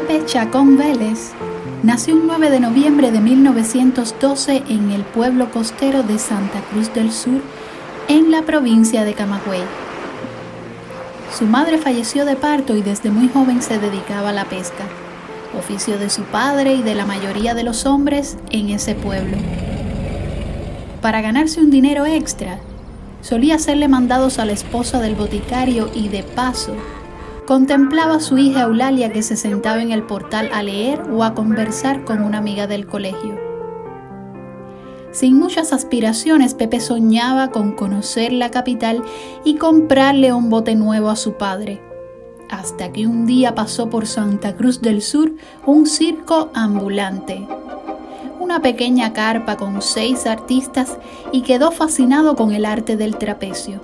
[0.00, 1.32] Pepe Chacón Vélez
[1.82, 7.12] nació un 9 de noviembre de 1912 en el pueblo costero de Santa Cruz del
[7.12, 7.42] Sur,
[8.08, 9.60] en la provincia de Camagüey.
[11.36, 14.84] Su madre falleció de parto y desde muy joven se dedicaba a la pesca,
[15.58, 19.36] oficio de su padre y de la mayoría de los hombres en ese pueblo.
[21.02, 22.58] Para ganarse un dinero extra,
[23.20, 26.74] solía hacerle mandados a la esposa del boticario y de paso
[27.50, 31.34] contemplaba a su hija Eulalia que se sentaba en el portal a leer o a
[31.34, 33.36] conversar con una amiga del colegio.
[35.10, 39.02] Sin muchas aspiraciones, Pepe soñaba con conocer la capital
[39.42, 41.82] y comprarle un bote nuevo a su padre,
[42.48, 45.32] hasta que un día pasó por Santa Cruz del Sur
[45.66, 47.48] un circo ambulante
[48.38, 50.98] una pequeña carpa con seis artistas
[51.30, 53.80] y quedó fascinado con el arte del trapecio.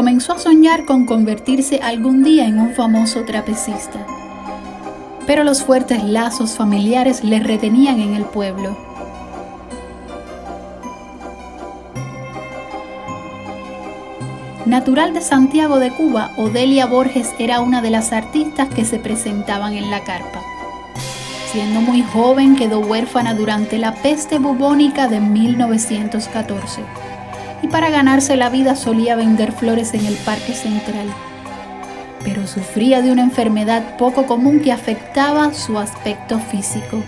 [0.00, 4.06] Comenzó a soñar con convertirse algún día en un famoso trapecista,
[5.26, 8.78] pero los fuertes lazos familiares le retenían en el pueblo.
[14.64, 19.74] Natural de Santiago de Cuba, Odelia Borges era una de las artistas que se presentaban
[19.74, 20.40] en la carpa.
[21.52, 27.09] Siendo muy joven quedó huérfana durante la peste bubónica de 1914
[27.62, 31.06] y para ganarse la vida solía vender flores en el Parque Central.
[32.24, 37.02] Pero sufría de una enfermedad poco común que afectaba su aspecto físico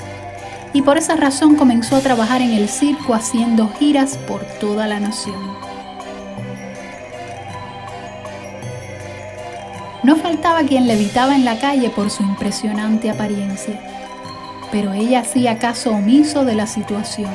[0.72, 5.00] y por esa razón comenzó a trabajar en el circo haciendo giras por toda la
[5.00, 5.37] nación.
[10.03, 13.78] No faltaba quien levitaba en la calle por su impresionante apariencia,
[14.72, 17.31] pero ella hacía caso omiso de la situación.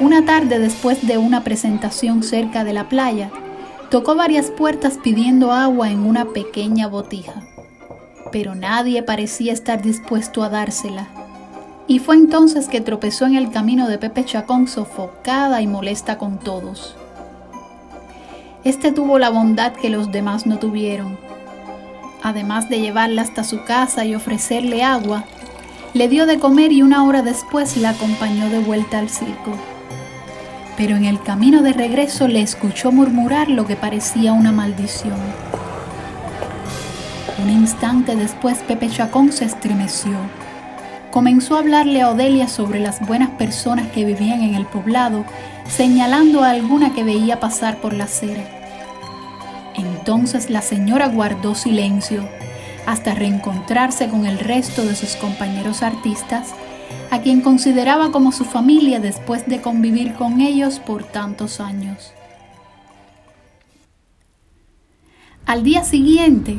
[0.00, 3.30] Una tarde después de una presentación cerca de la playa,
[3.90, 7.42] tocó varias puertas pidiendo agua en una pequeña botija,
[8.32, 11.08] pero nadie parecía estar dispuesto a dársela.
[11.86, 16.38] Y fue entonces que tropezó en el camino de Pepe Chacón sofocada y molesta con
[16.38, 16.96] todos.
[18.64, 21.18] Este tuvo la bondad que los demás no tuvieron.
[22.22, 25.24] Además de llevarla hasta su casa y ofrecerle agua,
[25.92, 29.52] le dio de comer y una hora después la acompañó de vuelta al circo.
[30.80, 35.18] Pero en el camino de regreso le escuchó murmurar lo que parecía una maldición.
[37.36, 40.12] Un instante después Pepe Chacón se estremeció.
[41.10, 45.26] Comenzó a hablarle a Odelia sobre las buenas personas que vivían en el poblado
[45.68, 48.44] señalando a alguna que veía pasar por la acera.
[49.74, 52.26] Entonces la señora guardó silencio
[52.86, 56.54] hasta reencontrarse con el resto de sus compañeros artistas,
[57.10, 62.12] a quien consideraba como su familia después de convivir con ellos por tantos años.
[65.46, 66.58] Al día siguiente,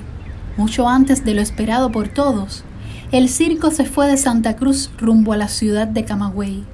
[0.58, 2.64] mucho antes de lo esperado por todos,
[3.12, 6.66] el circo se fue de Santa Cruz rumbo a la ciudad de Camagüey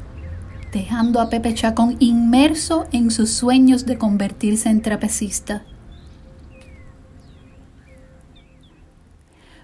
[0.71, 5.63] dejando a Pepe Chacón inmerso en sus sueños de convertirse en trapecista.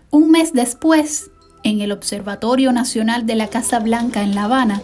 [0.10, 1.32] Un mes después,
[1.64, 4.82] en el Observatorio Nacional de la Casa Blanca en La Habana,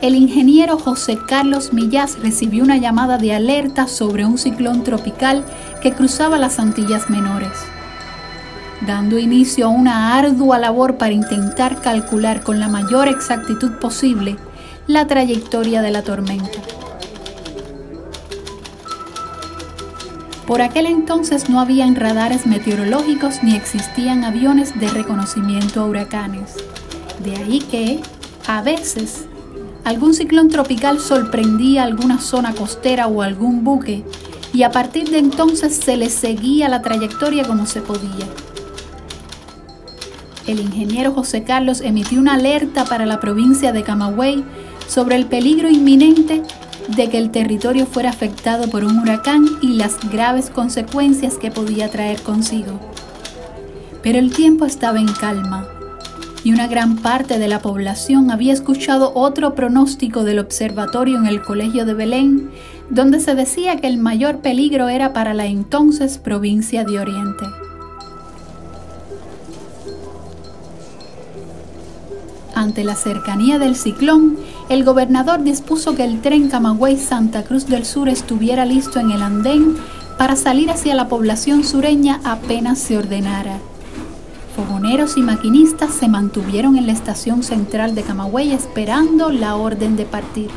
[0.00, 5.44] el ingeniero José Carlos Millás recibió una llamada de alerta sobre un ciclón tropical
[5.80, 7.52] que cruzaba las Antillas Menores.
[8.86, 14.36] Dando inicio a una ardua labor para intentar calcular con la mayor exactitud posible
[14.88, 16.58] la trayectoria de la tormenta.
[20.46, 26.56] Por aquel entonces no habían radares meteorológicos ni existían aviones de reconocimiento a huracanes.
[27.22, 28.00] De ahí que,
[28.46, 29.26] a veces,
[29.84, 34.04] algún ciclón tropical sorprendía alguna zona costera o algún buque
[34.52, 38.26] y a partir de entonces se le seguía la trayectoria como se podía.
[40.46, 44.44] El ingeniero José Carlos emitió una alerta para la provincia de Camagüey
[44.88, 46.42] sobre el peligro inminente
[46.96, 51.90] de que el territorio fuera afectado por un huracán y las graves consecuencias que podía
[51.90, 52.80] traer consigo.
[54.02, 55.68] Pero el tiempo estaba en calma
[56.44, 61.42] y una gran parte de la población había escuchado otro pronóstico del observatorio en el
[61.42, 62.50] Colegio de Belén,
[62.90, 67.44] donde se decía que el mayor peligro era para la entonces provincia de Oriente.
[72.62, 74.36] Ante la cercanía del ciclón,
[74.68, 79.74] el gobernador dispuso que el tren Camagüey-Santa Cruz del Sur estuviera listo en el andén
[80.16, 83.58] para salir hacia la población sureña apenas se ordenara.
[84.54, 90.04] Fogoneros y maquinistas se mantuvieron en la estación central de Camagüey esperando la orden de
[90.04, 90.48] partir.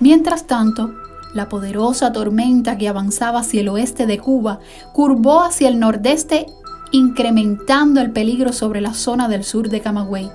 [0.00, 0.94] Mientras tanto,
[1.34, 4.60] La poderosa tormenta que avanzaba hacia el oeste de Cuba
[4.92, 6.46] curvó hacia el nordeste,
[6.92, 10.30] incrementando el peligro sobre la zona del sur de Camagüey.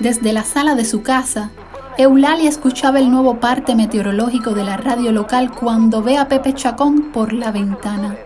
[0.00, 1.50] Desde la sala de su casa,
[1.96, 7.10] Eulalia escuchaba el nuevo parte meteorológico de la radio local cuando ve a Pepe Chacón
[7.10, 8.16] por la ventana.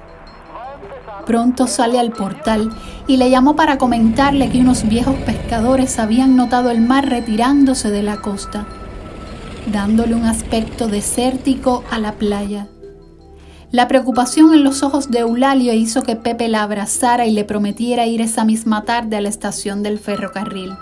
[1.24, 2.76] Pronto sale al portal
[3.06, 8.02] y le llamó para comentarle que unos viejos pescadores habían notado el mar retirándose de
[8.02, 8.66] la costa,
[9.72, 12.68] dándole un aspecto desértico a la playa.
[13.70, 18.04] La preocupación en los ojos de Eulalia hizo que Pepe la abrazara y le prometiera
[18.04, 20.74] ir esa misma tarde a la estación del ferrocarril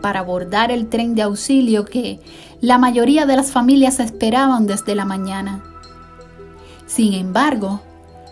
[0.00, 2.20] para abordar el tren de auxilio que
[2.60, 5.62] la mayoría de las familias esperaban desde la mañana.
[6.86, 7.80] Sin embargo,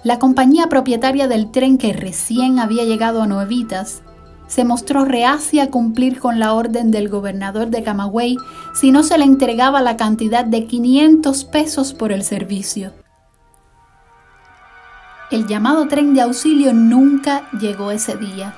[0.05, 4.03] la compañía propietaria del tren que recién había llegado a Nuevitas
[4.47, 8.37] se mostró reacia a cumplir con la orden del gobernador de Camagüey
[8.75, 12.93] si no se le entregaba la cantidad de 500 pesos por el servicio.
[15.31, 18.55] El llamado tren de auxilio nunca llegó ese día.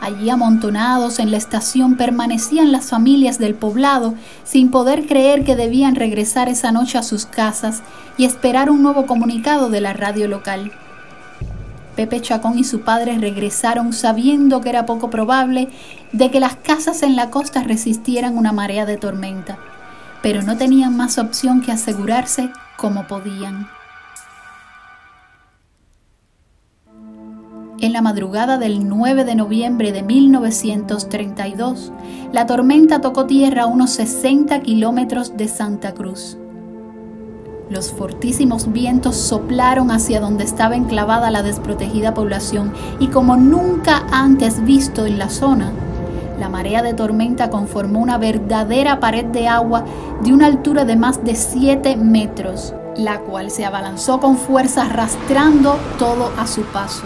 [0.00, 4.14] Allí amontonados en la estación permanecían las familias del poblado
[4.44, 7.82] sin poder creer que debían regresar esa noche a sus casas
[8.18, 10.72] y esperar un nuevo comunicado de la radio local.
[11.96, 15.70] Pepe Chacón y su padre regresaron sabiendo que era poco probable
[16.12, 19.58] de que las casas en la costa resistieran una marea de tormenta,
[20.22, 23.75] pero no tenían más opción que asegurarse como podían.
[27.78, 31.92] En la madrugada del 9 de noviembre de 1932,
[32.32, 36.38] la tormenta tocó tierra a unos 60 kilómetros de Santa Cruz.
[37.68, 44.64] Los fortísimos vientos soplaron hacia donde estaba enclavada la desprotegida población y como nunca antes
[44.64, 45.70] visto en la zona,
[46.38, 49.84] la marea de tormenta conformó una verdadera pared de agua
[50.22, 55.76] de una altura de más de 7 metros, la cual se abalanzó con fuerza arrastrando
[55.98, 57.04] todo a su paso.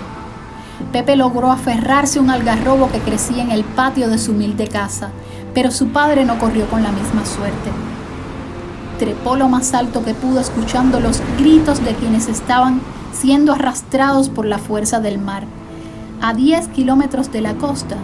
[0.93, 5.11] Pepe logró aferrarse a un algarrobo que crecía en el patio de su humilde casa,
[5.55, 7.71] pero su padre no corrió con la misma suerte.
[8.99, 12.81] Trepó lo más alto que pudo escuchando los gritos de quienes estaban
[13.13, 15.45] siendo arrastrados por la fuerza del mar.
[16.21, 17.97] A 10 kilómetros de la costa,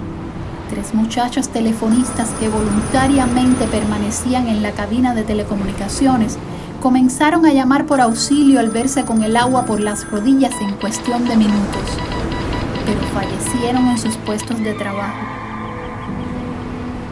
[0.71, 6.39] tres muchachos telefonistas que voluntariamente permanecían en la cabina de telecomunicaciones
[6.81, 11.27] comenzaron a llamar por auxilio al verse con el agua por las rodillas en cuestión
[11.27, 12.16] de minutos
[12.87, 15.19] pero fallecieron en sus puestos de trabajo.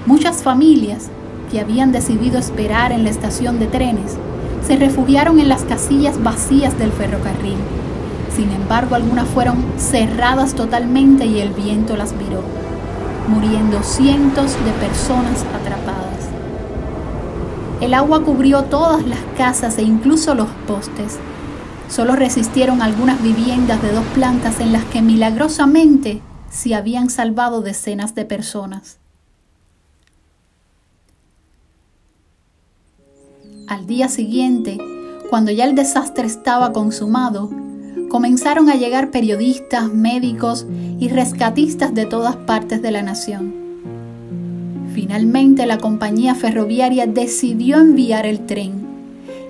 [0.06, 1.08] Muchas familias
[1.50, 4.16] que habían decidido esperar en la estación de trenes
[4.66, 7.58] se refugiaron en las casillas vacías del ferrocarril.
[8.34, 12.42] Sin embargo, algunas fueron cerradas totalmente y el viento las viró,
[13.28, 16.28] muriendo cientos de personas atrapadas.
[17.80, 21.18] El agua cubrió todas las casas e incluso los postes,
[21.88, 28.14] Solo resistieron algunas viviendas de dos plantas en las que milagrosamente se habían salvado decenas
[28.14, 28.98] de personas.
[33.66, 34.78] Al día siguiente,
[35.30, 37.50] cuando ya el desastre estaba consumado,
[38.08, 40.66] comenzaron a llegar periodistas, médicos
[40.98, 43.54] y rescatistas de todas partes de la nación.
[44.94, 48.83] Finalmente la compañía ferroviaria decidió enviar el tren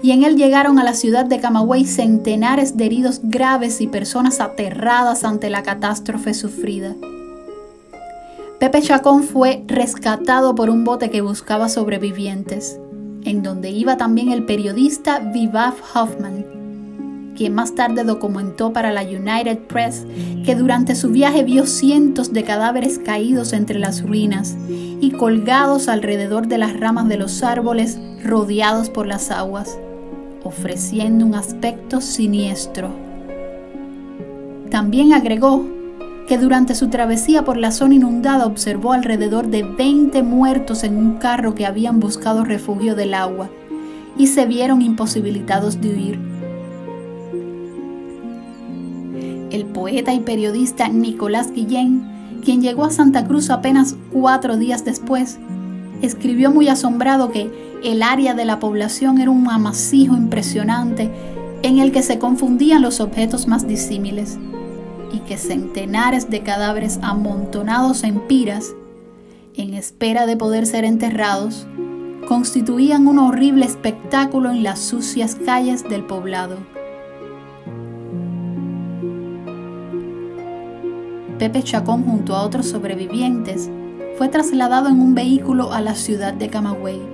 [0.05, 4.39] y en él llegaron a la ciudad de Camagüey centenares de heridos graves y personas
[4.39, 6.95] aterradas ante la catástrofe sufrida.
[8.61, 12.79] Pepe Chacón fue rescatado por un bote que buscaba sobrevivientes,
[13.25, 19.61] en donde iba también el periodista Vivav Hoffman, quien más tarde documentó para la United
[19.61, 20.05] Press
[20.45, 26.47] que durante su viaje vio cientos de cadáveres caídos entre las ruinas y colgados alrededor
[26.47, 29.79] de las ramas de los árboles rodeados por las aguas
[30.45, 32.91] ofreciendo un aspecto siniestro.
[34.71, 35.65] También agregó
[36.29, 41.15] que durante su travesía por la zona inundada observó alrededor de 20 muertos en un
[41.15, 43.51] carro que habían buscado refugio del agua
[44.17, 46.19] y se vieron imposibilitados de huir.
[49.51, 55.39] El poeta y periodista Nicolás Guillén, quien llegó a Santa Cruz apenas cuatro días después,
[56.03, 57.51] escribió muy asombrado que
[57.85, 61.11] el área de la población era un amasijo impresionante
[61.63, 64.39] en el que se confundían los objetos más disímiles
[65.13, 68.75] y que centenares de cadáveres amontonados en piras,
[69.55, 71.67] en espera de poder ser enterrados,
[72.27, 76.57] constituían un horrible espectáculo en las sucias calles del poblado.
[81.39, 83.71] Pepe Chacón junto a otros sobrevivientes
[84.17, 87.14] fue trasladado en un vehículo a la ciudad de Camagüey,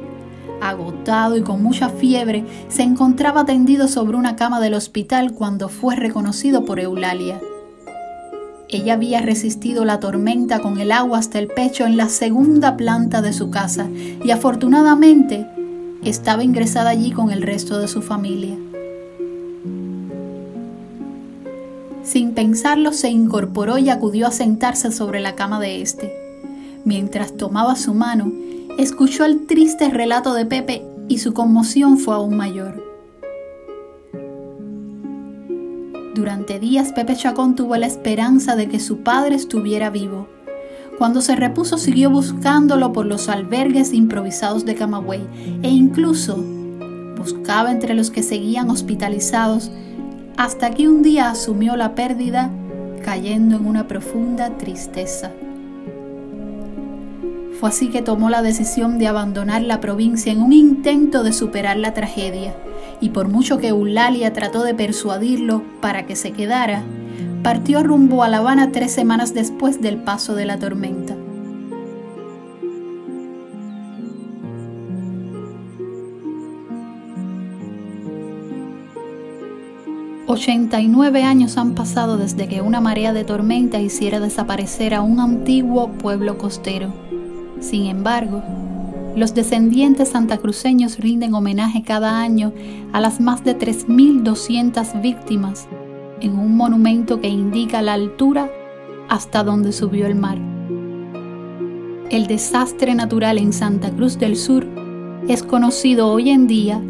[0.60, 5.96] agotado y con mucha fiebre, se encontraba tendido sobre una cama del hospital cuando fue
[5.96, 7.40] reconocido por Eulalia.
[8.68, 13.20] Ella había resistido la tormenta con el agua hasta el pecho en la segunda planta
[13.20, 15.46] de su casa y afortunadamente
[16.04, 18.56] estaba ingresada allí con el resto de su familia.
[22.04, 26.12] Sin pensarlo, se incorporó y acudió a sentarse sobre la cama de éste.
[26.84, 28.32] Mientras tomaba su mano,
[28.78, 32.84] escuchó el triste relato de Pepe y su conmoción fue aún mayor.
[36.14, 40.28] Durante días Pepe Chacón tuvo la esperanza de que su padre estuviera vivo.
[40.98, 45.22] Cuando se repuso siguió buscándolo por los albergues improvisados de Camagüey
[45.62, 46.36] e incluso
[47.16, 49.70] buscaba entre los que seguían hospitalizados
[50.36, 52.50] hasta que un día asumió la pérdida
[53.02, 55.32] cayendo en una profunda tristeza.
[57.60, 61.76] Fue así que tomó la decisión de abandonar la provincia en un intento de superar
[61.76, 62.54] la tragedia,
[63.02, 66.84] y por mucho que Eulalia trató de persuadirlo para que se quedara,
[67.42, 71.14] partió rumbo a La Habana tres semanas después del paso de la tormenta.
[80.26, 85.90] 89 años han pasado desde que una marea de tormenta hiciera desaparecer a un antiguo
[85.90, 87.09] pueblo costero.
[87.60, 88.42] Sin embargo,
[89.16, 92.52] los descendientes santacruceños rinden homenaje cada año
[92.92, 95.68] a las más de 3.200 víctimas
[96.20, 98.50] en un monumento que indica la altura
[99.08, 100.38] hasta donde subió el mar.
[102.10, 104.66] El desastre natural en Santa Cruz del Sur
[105.28, 106.80] es conocido hoy en día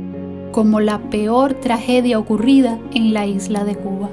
[0.52, 4.08] como la peor tragedia ocurrida en la isla de Cuba.